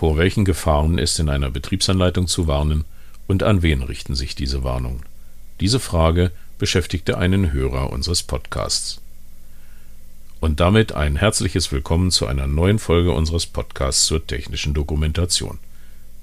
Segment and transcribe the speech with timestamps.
[0.00, 2.86] Vor welchen Gefahren ist in einer Betriebsanleitung zu warnen
[3.26, 5.02] und an wen richten sich diese Warnungen?
[5.60, 9.02] Diese Frage beschäftigte einen Hörer unseres Podcasts.
[10.40, 15.58] Und damit ein herzliches Willkommen zu einer neuen Folge unseres Podcasts zur technischen Dokumentation.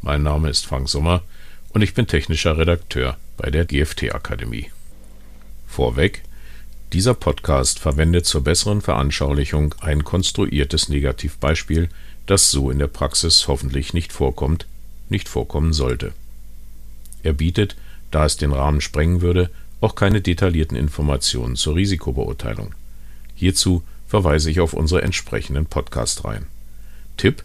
[0.02, 1.22] Mein Name ist Frank Sommer
[1.70, 4.72] und ich bin technischer Redakteur bei der GFT Akademie.
[5.68, 6.24] Vorweg,
[6.94, 11.90] dieser Podcast verwendet zur besseren Veranschaulichung ein konstruiertes Negativbeispiel,
[12.28, 14.68] das so in der Praxis hoffentlich nicht vorkommt,
[15.10, 16.14] nicht vorkommen sollte.
[17.24, 17.76] Er bietet,
[18.12, 19.50] da es den Rahmen sprengen würde,
[19.82, 22.74] auch keine detaillierten Informationen zur Risikobeurteilung.
[23.36, 26.46] Hierzu verweise ich auf unsere entsprechenden Podcast-Reihen.
[27.18, 27.44] Tipp: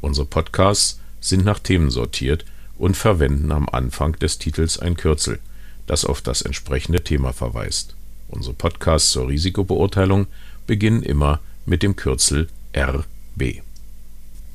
[0.00, 2.44] Unsere Podcasts sind nach Themen sortiert
[2.78, 5.38] und verwenden am Anfang des Titels ein Kürzel,
[5.86, 7.94] das auf das entsprechende Thema verweist.
[8.28, 10.26] Unsere Podcasts zur Risikobeurteilung
[10.66, 13.62] beginnen immer mit dem Kürzel RB.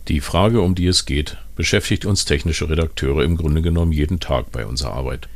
[0.08, 4.52] Die Frage, um die es geht, beschäftigt uns technische Redakteure im Grunde genommen jeden Tag
[4.52, 5.28] bei unserer Arbeit.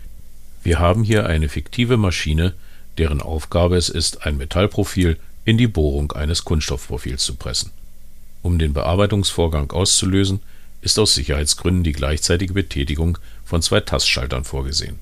[0.61, 2.53] Wir haben hier eine fiktive Maschine,
[2.99, 7.71] deren Aufgabe es ist, ein Metallprofil in die Bohrung eines Kunststoffprofils zu pressen.
[8.43, 10.39] Um den Bearbeitungsvorgang auszulösen,
[10.81, 14.99] ist aus Sicherheitsgründen die gleichzeitige Betätigung von zwei Tastschaltern vorgesehen.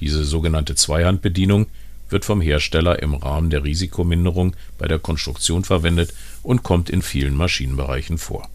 [0.00, 1.66] Diese sogenannte Zweihandbedienung
[2.10, 7.34] wird vom Hersteller im Rahmen der Risikominderung bei der Konstruktion verwendet und kommt in vielen
[7.34, 8.48] Maschinenbereichen vor.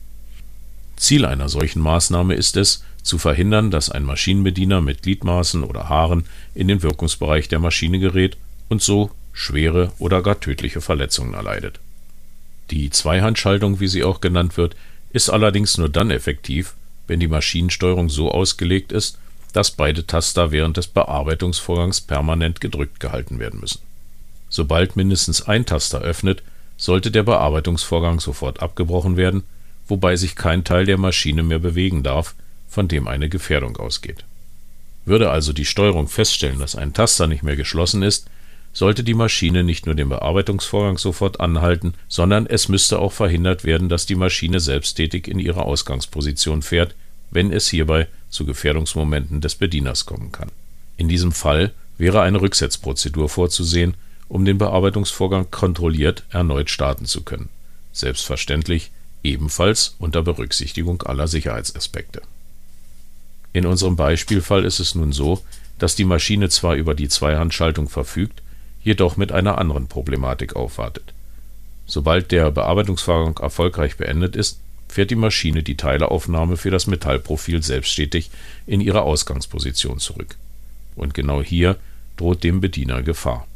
[1.00, 6.26] Ziel einer solchen Maßnahme ist es, zu verhindern, dass ein Maschinenbediener mit Gliedmaßen oder Haaren
[6.54, 11.80] in den Wirkungsbereich der Maschine gerät und so schwere oder gar tödliche Verletzungen erleidet.
[12.72, 14.76] Die Zweihandschaltung, wie sie auch genannt wird,
[15.12, 16.76] ist allerdings nur dann effektiv,
[17.08, 19.18] wenn die Maschinensteuerung so ausgelegt ist,
[19.54, 23.82] dass beide Taster während des Bearbeitungsvorgangs permanent gedrückt gehalten werden müssen.
[24.50, 26.44] Sobald mindestens ein Taster öffnet,
[26.78, 29.44] sollte der Bearbeitungsvorgang sofort abgebrochen werden,
[29.90, 32.36] wobei sich kein Teil der Maschine mehr bewegen darf,
[32.68, 34.24] von dem eine Gefährdung ausgeht.
[35.06, 38.30] Würde also die Steuerung feststellen, dass ein Taster nicht mehr geschlossen ist,
[38.74, 43.90] sollte die Maschine nicht nur den Bearbeitungsvorgang sofort anhalten, sondern es müsste auch verhindert werden,
[43.90, 46.96] dass die Maschine selbsttätig in ihre Ausgangsposition fährt,
[47.32, 50.52] wenn es hierbei zu Gefährdungsmomenten des Bedieners kommen kann.
[50.98, 53.96] In diesem Fall wäre eine Rücksetzprozedur vorzusehen,
[54.28, 57.50] um den Bearbeitungsvorgang kontrolliert erneut starten zu können.
[57.92, 58.92] Selbstverständlich
[59.24, 62.22] ebenfalls unter Berücksichtigung aller Sicherheitsaspekte.
[63.54, 65.44] In unserem Beispielfall ist es nun so,
[65.78, 68.42] dass die Maschine zwar über die Zweihandschaltung verfügt,
[68.84, 71.14] jedoch mit einer anderen Problematik aufwartet.
[71.86, 78.30] Sobald der Bearbeitungsvorgang erfolgreich beendet ist, fährt die Maschine die Teileaufnahme für das Metallprofil selbstständig
[78.68, 80.36] in ihre Ausgangsposition zurück.
[80.96, 81.78] Und genau hier
[82.18, 83.48] droht dem Bediener Gefahr.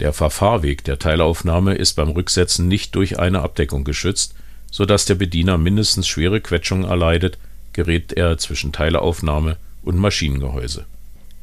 [0.00, 4.34] Der Verfahrweg der Teileaufnahme ist beim Rücksetzen nicht durch eine Abdeckung geschützt,
[4.70, 7.38] so dass der Bediener mindestens schwere Quetschungen erleidet,
[7.72, 10.86] gerät er zwischen Teileaufnahme und Maschinengehäuse.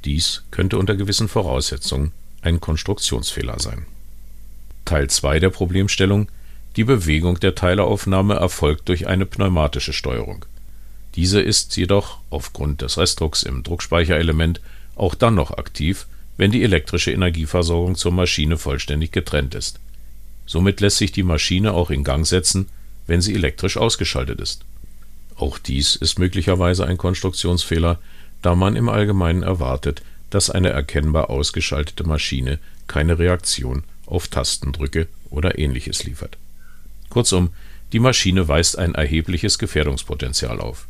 [0.06, 2.12] Dies könnte unter gewissen Voraussetzungen
[2.42, 3.86] ein Konstruktionsfehler sein.
[4.86, 6.28] Teil 2 der Problemstellung
[6.78, 10.46] die Bewegung der Teileaufnahme erfolgt durch eine pneumatische Steuerung.
[11.16, 14.62] Diese ist jedoch aufgrund des Restdrucks im Druckspeicherelement
[14.96, 16.06] auch dann noch aktiv,
[16.38, 19.80] wenn die elektrische Energieversorgung zur Maschine vollständig getrennt ist.
[20.46, 22.70] Somit lässt sich die Maschine auch in Gang setzen,
[23.08, 24.64] wenn sie elektrisch ausgeschaltet ist.
[25.36, 28.00] Auch dies ist möglicherweise ein Konstruktionsfehler,
[28.42, 35.58] da man im Allgemeinen erwartet, dass eine erkennbar ausgeschaltete Maschine keine Reaktion auf Tastendrücke oder
[35.58, 36.38] ähnliches liefert
[37.10, 37.50] Kurzum,
[37.94, 40.88] die Maschine weist ein erhebliches Gefährdungspotenzial auf.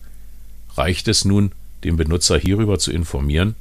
[0.75, 1.51] Reicht es nun,
[1.83, 3.55] den Benutzer hierüber zu informieren?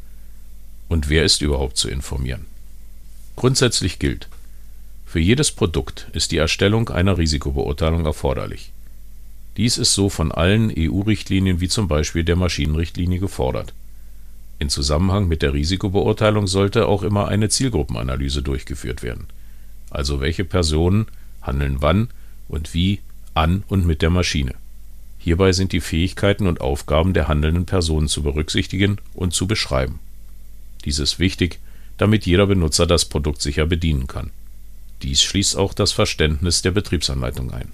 [0.89, 2.47] Und wer ist überhaupt zu informieren?
[3.37, 4.29] Grundsätzlich gilt,
[5.07, 8.73] für jedes Produkt ist die Erstellung einer Risikobeurteilung erforderlich.
[9.57, 13.73] Dies ist so von allen EU-Richtlinien wie zum Beispiel der Maschinenrichtlinie gefordert.
[14.59, 19.27] In Zusammenhang mit der Risikobeurteilung sollte auch immer eine Zielgruppenanalyse durchgeführt werden.
[19.91, 21.07] Also welche Personen
[21.41, 22.09] handeln wann
[22.49, 23.01] und wie
[23.33, 24.55] an und mit der Maschine.
[25.19, 30.01] Hierbei sind die Fähigkeiten und Aufgaben der handelnden Personen zu berücksichtigen und zu beschreiben.
[30.85, 31.61] Dies ist wichtig,
[31.97, 34.31] damit jeder Benutzer das Produkt sicher bedienen kann.
[35.03, 37.73] Dies schließt auch das Verständnis der Betriebsanleitung ein.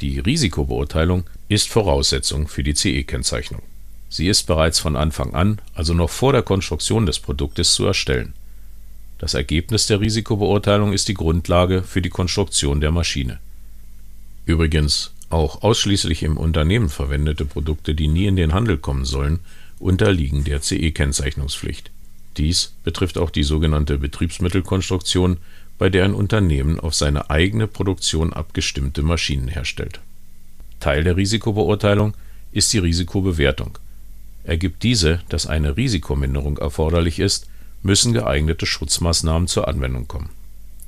[0.00, 3.62] Die Risikobeurteilung ist Voraussetzung für die CE-Kennzeichnung.
[4.08, 8.34] Sie ist bereits von Anfang an, also noch vor der Konstruktion des Produktes, zu erstellen.
[9.18, 13.38] Das Ergebnis der Risikobeurteilung ist die Grundlage für die Konstruktion der Maschine.
[14.46, 19.40] Übrigens, auch ausschließlich im Unternehmen verwendete Produkte, die nie in den Handel kommen sollen,
[19.78, 21.90] unterliegen der CE-Kennzeichnungspflicht.
[22.36, 25.38] Dies betrifft auch die sogenannte Betriebsmittelkonstruktion,
[25.78, 30.00] bei der ein Unternehmen auf seine eigene Produktion abgestimmte Maschinen herstellt.
[30.80, 32.14] Teil der Risikobeurteilung
[32.52, 33.78] ist die Risikobewertung.
[34.44, 37.48] Ergibt diese, dass eine Risikominderung erforderlich ist,
[37.82, 40.30] müssen geeignete Schutzmaßnahmen zur Anwendung kommen.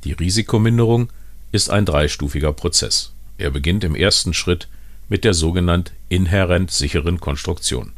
[0.04, 1.10] Die Risikominderung
[1.52, 3.12] ist ein dreistufiger Prozess.
[3.38, 4.68] Er beginnt im ersten Schritt
[5.08, 7.92] mit der sogenannten inhärent sicheren Konstruktion.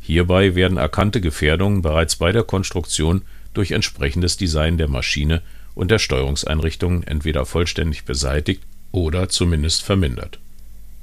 [0.00, 3.22] Hierbei werden erkannte Gefährdungen bereits bei der Konstruktion
[3.54, 5.42] durch entsprechendes Design der Maschine
[5.74, 8.62] und der Steuerungseinrichtungen entweder vollständig beseitigt
[8.92, 10.38] oder zumindest vermindert.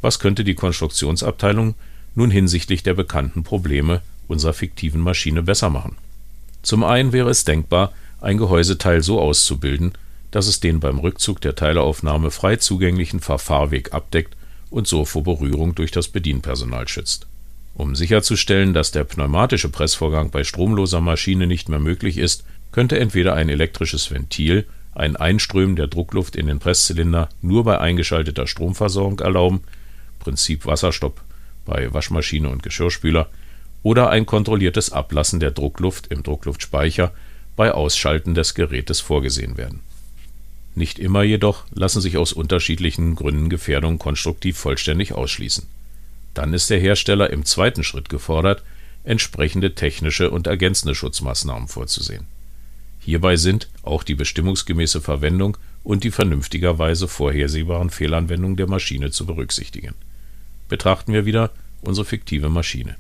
[0.02, 1.76] Was könnte die Konstruktionsabteilung
[2.16, 5.98] nun hinsichtlich der bekannten Probleme unserer fiktiven Maschine besser machen?
[6.64, 9.94] Zum einen wäre es denkbar, ein Gehäuseteil so auszubilden,
[10.30, 14.36] dass es den beim Rückzug der Teileaufnahme frei zugänglichen Verfahrweg abdeckt
[14.70, 17.28] und so vor Berührung durch das Bedienpersonal schützt.
[17.74, 23.34] Um sicherzustellen, dass der pneumatische Pressvorgang bei stromloser Maschine nicht mehr möglich ist, könnte entweder
[23.34, 29.62] ein elektrisches Ventil ein Einströmen der Druckluft in den Presszylinder nur bei eingeschalteter Stromversorgung erlauben
[30.20, 31.22] (Prinzip Wasserstopp
[31.66, 33.30] bei Waschmaschine und Geschirrspüler)
[33.84, 37.14] oder ein kontrolliertes Ablassen der Druckluft im Druckluftspeicher
[37.56, 39.80] bei Ausschalten des Gerätes vorgesehen werden.
[40.76, 45.66] Nicht immer jedoch lassen sich aus unterschiedlichen Gründen Gefährdungen konstruktiv vollständig ausschließen.
[46.34, 48.64] Dann ist der Hersteller im zweiten Schritt gefordert,
[49.04, 52.26] entsprechende technische und ergänzende Schutzmaßnahmen vorzusehen.
[53.04, 59.96] Hierbei sind auch die bestimmungsgemäße Verwendung und die vernünftigerweise vorhersehbaren Fehlanwendungen der Maschine zu berücksichtigen.
[60.70, 61.50] Betrachten wir wieder
[61.82, 62.96] unsere fiktive Maschine.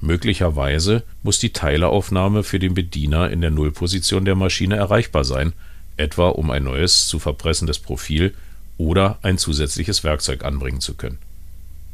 [0.00, 5.54] Möglicherweise muss die Teileaufnahme für den Bediener in der Nullposition der Maschine erreichbar sein,
[5.96, 8.34] etwa um ein neues zu verpressendes Profil
[8.76, 11.18] oder ein zusätzliches Werkzeug anbringen zu können.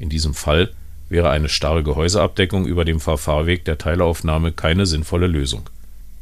[0.01, 0.73] In diesem Fall
[1.09, 5.71] wäre eine starre Gehäuseabdeckung über dem Verfahrweg der Teileaufnahme keine sinnvolle Lösung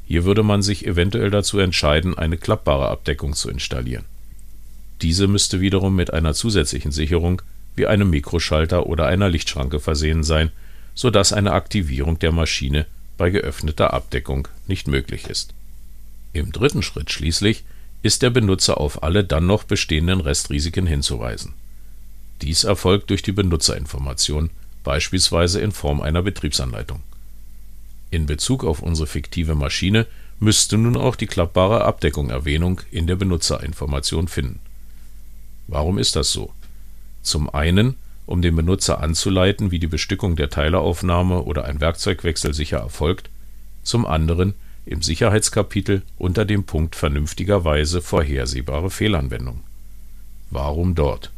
[0.09, 4.07] hier würde man sich eventuell dazu entscheiden, eine klappbare Abdeckung zu installieren.
[5.03, 7.43] Diese müsste wiederum mit einer zusätzlichen Sicherung
[7.77, 10.51] wie einem Mikroschalter oder einer Lichtschranke versehen sein,
[10.95, 12.87] so dass eine Aktivierung der Maschine
[13.19, 15.53] bei geöffneter Abdeckung nicht möglich ist.
[16.33, 17.65] Im dritten Schritt schließlich
[18.03, 21.53] ist der Benutzer auf alle dann noch bestehenden Restrisiken hinzuweisen.
[22.41, 24.49] Dies erfolgt durch die Benutzerinformation,
[24.85, 27.03] beispielsweise in Form einer Betriebsanleitung
[28.11, 30.07] in Bezug auf unsere fiktive Maschine
[30.41, 34.61] müsste nun auch die klappbare Abdeckung Erwähnung in der Benutzerinformation finden.
[35.67, 36.53] Warum ist das so?
[37.23, 37.97] Zum einen,
[38.27, 43.31] um den Benutzer anzuleiten, wie die Bestückung der Teileaufnahme oder ein Werkzeugwechsel sicher erfolgt,
[43.83, 44.55] zum anderen
[44.87, 49.61] im Sicherheitskapitel unter dem Punkt vernünftigerweise vorhersehbare Fehlanwendung.
[50.51, 51.31] Warum dort?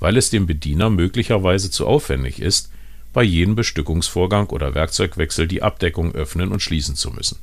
[0.00, 2.70] Weil es dem Bediener möglicherweise zu aufwendig ist,
[3.12, 7.38] bei jedem Bestückungsvorgang oder Werkzeugwechsel die Abdeckung öffnen und schließen zu müssen.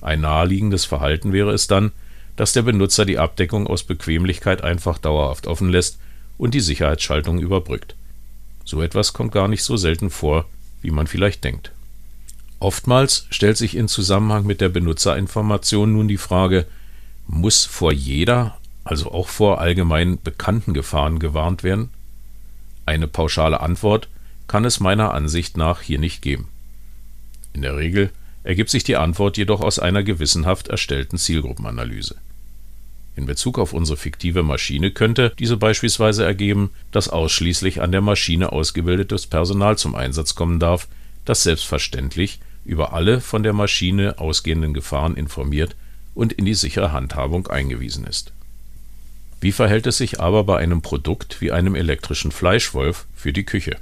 [0.00, 1.92] Ein naheliegendes Verhalten wäre es dann,
[2.36, 5.98] dass der Benutzer die Abdeckung aus Bequemlichkeit einfach dauerhaft offen lässt
[6.36, 7.96] und die Sicherheitsschaltung überbrückt.
[8.64, 10.44] So etwas kommt gar nicht so selten vor,
[10.82, 11.72] wie man vielleicht denkt.
[12.60, 16.66] Oftmals stellt sich in Zusammenhang mit der Benutzerinformation nun die Frage,
[17.26, 21.90] muss vor jeder, also auch vor allgemein bekannten Gefahren gewarnt werden?
[22.86, 24.08] Eine pauschale Antwort
[24.48, 26.48] kann es meiner Ansicht nach hier nicht geben.
[27.52, 28.10] In der Regel
[28.42, 32.16] ergibt sich die Antwort jedoch aus einer gewissenhaft erstellten Zielgruppenanalyse.
[33.14, 38.52] In Bezug auf unsere fiktive Maschine könnte diese beispielsweise ergeben, dass ausschließlich an der Maschine
[38.52, 40.88] ausgebildetes Personal zum Einsatz kommen darf,
[41.24, 45.74] das selbstverständlich über alle von der Maschine ausgehenden Gefahren informiert
[46.14, 48.32] und in die sichere Handhabung eingewiesen ist.
[49.40, 53.78] Wie verhält es sich aber bei einem Produkt wie einem elektrischen Fleischwolf für die Küche?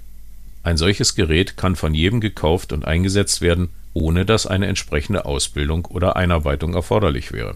[0.67, 5.85] Ein solches Gerät kann von jedem gekauft und eingesetzt werden, ohne dass eine entsprechende Ausbildung
[5.85, 7.55] oder Einarbeitung erforderlich wäre.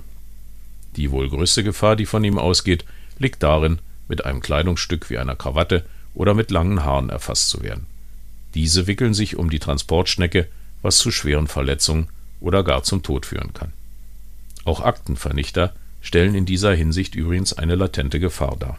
[0.94, 2.84] Die wohl größte Gefahr, die von ihm ausgeht,
[3.18, 7.86] liegt darin, mit einem Kleidungsstück wie einer Krawatte oder mit langen Haaren erfasst zu werden.
[8.54, 10.46] Diese wickeln sich um die Transportschnecke,
[10.80, 13.72] was zu schweren Verletzungen oder gar zum Tod führen kann.
[14.64, 18.78] Auch Aktenvernichter stellen in dieser Hinsicht übrigens eine latente Gefahr dar.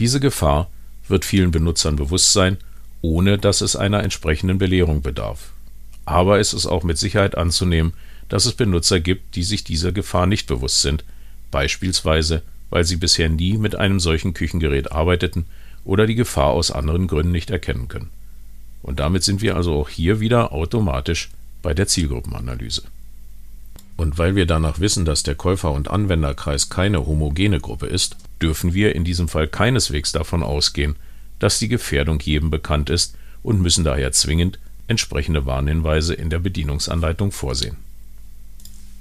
[0.00, 0.68] Diese Gefahr
[1.06, 2.58] wird vielen Benutzern bewusst sein
[3.02, 5.52] ohne dass es einer entsprechenden Belehrung bedarf.
[6.04, 7.92] Aber es ist auch mit Sicherheit anzunehmen,
[8.28, 11.04] dass es Benutzer gibt, die sich dieser Gefahr nicht bewusst sind,
[11.50, 15.46] beispielsweise weil sie bisher nie mit einem solchen Küchengerät arbeiteten
[15.84, 18.10] oder die Gefahr aus anderen Gründen nicht erkennen können.
[18.82, 21.30] Und damit sind wir also auch hier wieder automatisch
[21.62, 22.82] bei der Zielgruppenanalyse.
[23.96, 28.72] Und weil wir danach wissen, dass der Käufer- und Anwenderkreis keine homogene Gruppe ist, dürfen
[28.72, 30.94] wir in diesem Fall keineswegs davon ausgehen,
[31.38, 37.30] dass die Gefährdung jedem bekannt ist und müssen daher zwingend entsprechende Warnhinweise in der Bedienungsanleitung
[37.32, 37.76] vorsehen.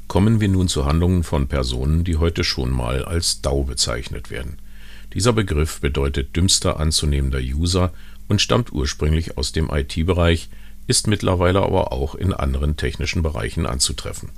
[0.07, 4.57] Kommen wir nun zu Handlungen von Personen, die heute schon mal als DAO bezeichnet werden.
[5.13, 7.91] Dieser Begriff bedeutet dümmster anzunehmender User
[8.27, 10.49] und stammt ursprünglich aus dem IT-Bereich,
[10.85, 14.29] ist mittlerweile aber auch in anderen technischen Bereichen anzutreffen.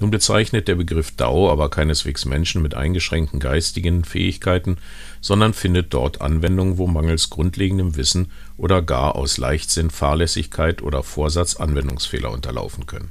[0.00, 4.78] Nun bezeichnet der Begriff DAO aber keineswegs Menschen mit eingeschränkten geistigen Fähigkeiten,
[5.20, 11.56] sondern findet dort Anwendung, wo mangels grundlegendem Wissen oder gar aus Leichtsinn, Fahrlässigkeit oder Vorsatz
[11.56, 13.10] Anwendungsfehler unterlaufen können.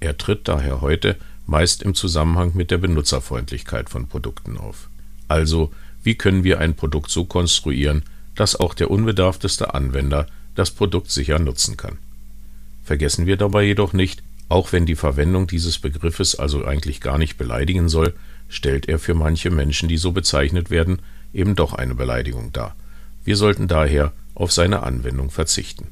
[0.00, 4.88] Er tritt daher heute meist im Zusammenhang mit der Benutzerfreundlichkeit von Produkten auf.
[5.26, 5.72] Also,
[6.02, 11.38] wie können wir ein Produkt so konstruieren, dass auch der unbedarfteste Anwender das Produkt sicher
[11.38, 11.98] nutzen kann.
[12.84, 17.38] Vergessen wir dabei jedoch nicht, auch wenn die Verwendung dieses Begriffes also eigentlich gar nicht
[17.38, 18.14] beleidigen soll,
[18.48, 20.98] stellt er für manche Menschen, die so bezeichnet werden,
[21.32, 22.74] eben doch eine Beleidigung dar.
[23.24, 25.86] Wir sollten daher auf seine Anwendung verzichten.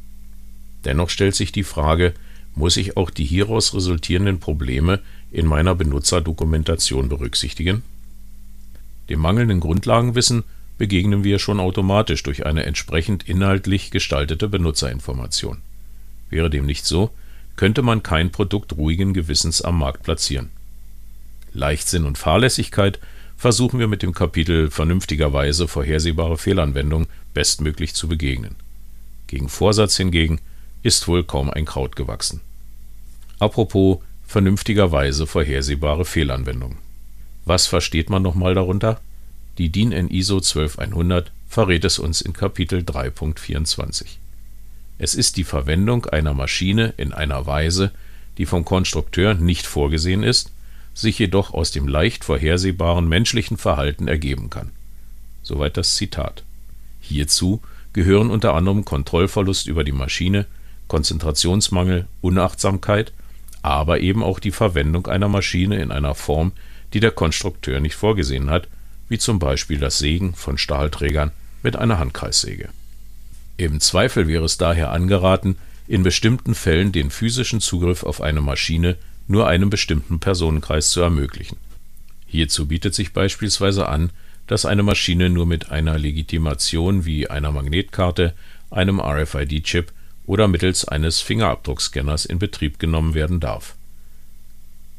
[0.84, 2.14] Dennoch stellt sich die Frage,
[2.56, 5.00] muss ich auch die hieraus resultierenden Probleme
[5.30, 7.84] in meiner Benutzerdokumentation berücksichtigen?
[9.08, 10.42] Dem mangelnden Grundlagenwissen
[10.78, 15.58] begegnen wir schon automatisch durch eine entsprechend inhaltlich gestaltete Benutzerinformation.
[16.28, 17.10] Wäre dem nicht so,
[17.58, 20.50] könnte man kein Produkt ruhigen Gewissens am Markt platzieren.
[21.52, 23.00] Leichtsinn und Fahrlässigkeit
[23.36, 28.54] versuchen wir mit dem Kapitel vernünftigerweise vorhersehbare Fehlanwendung bestmöglich zu begegnen.
[29.26, 30.40] Gegen Vorsatz hingegen
[30.84, 32.42] ist wohl kaum ein Kraut gewachsen.
[33.40, 36.76] Apropos vernünftigerweise vorhersehbare Fehlanwendung.
[37.44, 39.00] Was versteht man nochmal darunter?
[39.58, 44.18] Die DIN in ISO 12100 verrät es uns in Kapitel 3.24.
[44.98, 47.92] Es ist die Verwendung einer Maschine in einer Weise,
[48.36, 50.52] die vom Konstrukteur nicht vorgesehen ist,
[50.94, 54.70] sich jedoch aus dem leicht vorhersehbaren menschlichen Verhalten ergeben kann.
[55.42, 56.42] Soweit das Zitat.
[57.00, 57.62] Hierzu
[57.92, 60.46] gehören unter anderem Kontrollverlust über die Maschine,
[60.88, 63.12] Konzentrationsmangel, Unachtsamkeit,
[63.62, 66.52] aber eben auch die Verwendung einer Maschine in einer Form,
[66.92, 68.68] die der Konstrukteur nicht vorgesehen hat
[69.08, 72.68] wie zum Beispiel das Sägen von Stahlträgern mit einer Handkreissäge.
[73.58, 75.56] Im Zweifel wäre es daher angeraten,
[75.88, 78.96] in bestimmten Fällen den physischen Zugriff auf eine Maschine
[79.26, 81.58] nur einem bestimmten Personenkreis zu ermöglichen.
[82.26, 84.10] Hierzu bietet sich beispielsweise an,
[84.46, 88.32] dass eine Maschine nur mit einer Legitimation wie einer Magnetkarte,
[88.70, 89.92] einem RFID-Chip
[90.24, 93.74] oder mittels eines Fingerabdruckscanners in Betrieb genommen werden darf.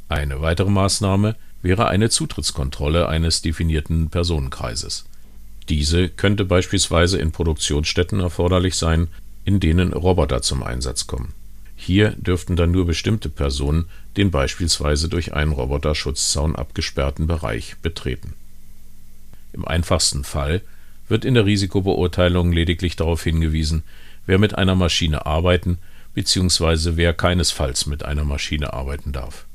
[0.10, 5.06] Eine weitere Maßnahme wäre eine Zutrittskontrolle eines definierten Personenkreises.
[5.70, 9.08] Diese könnte beispielsweise in Produktionsstätten erforderlich sein,
[9.46, 11.34] in denen Roboter zum Einsatz kommen.
[11.76, 13.86] Hier dürften dann nur bestimmte Personen
[14.18, 18.34] den beispielsweise durch einen Roboterschutzzaun abgesperrten Bereich betreten.
[19.54, 20.62] Im einfachsten Fall
[21.08, 23.84] wird in der Risikobeurteilung lediglich darauf hingewiesen,
[24.26, 25.78] wer mit einer Maschine arbeiten
[26.14, 26.92] bzw.
[26.96, 29.46] wer keinesfalls mit einer Maschine arbeiten darf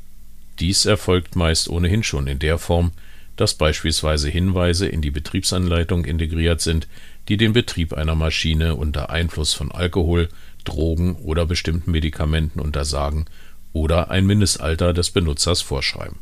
[0.59, 2.93] dies erfolgt meist ohnehin schon in der Form,
[3.37, 6.89] dass beispielsweise Hinweise in die Betriebsanleitung integriert sind,
[7.29, 10.29] die den Betrieb einer Maschine unter Einfluss von Alkohol,
[10.65, 13.27] Drogen oder bestimmten Medikamenten untersagen
[13.73, 16.19] oder ein Mindestalter des Benutzers vorschreiben.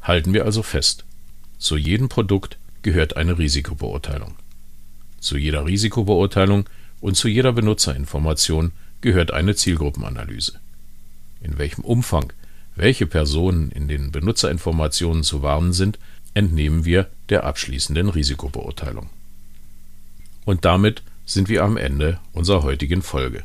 [0.00, 1.04] Halten wir also fest:
[1.58, 4.36] Zu jedem Produkt gehört eine Risikobeurteilung.
[5.20, 6.68] Zu jeder Risikobeurteilung
[7.00, 10.60] und zu jeder Benutzerinformation gehört eine Zielgruppenanalyse.
[11.40, 12.32] In welchem Umfang
[12.76, 15.98] welche Personen in den Benutzerinformationen zu warnen sind,
[16.34, 19.08] entnehmen wir der abschließenden Risikobeurteilung.
[20.44, 23.44] Und damit sind wir am Ende unserer heutigen Folge.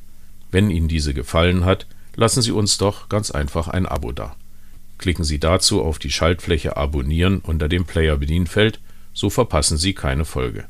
[0.51, 4.35] Wenn Ihnen diese gefallen hat, lassen Sie uns doch ganz einfach ein Abo da.
[4.97, 8.79] Klicken Sie dazu auf die Schaltfläche Abonnieren unter dem Player-Bedienfeld,
[9.13, 10.65] so verpassen Sie keine Folge.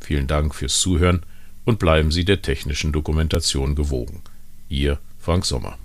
[0.00, 1.22] Vielen Dank fürs Zuhören
[1.64, 4.22] und bleiben Sie der technischen Dokumentation gewogen.
[4.68, 5.78] Ihr Frank Sommer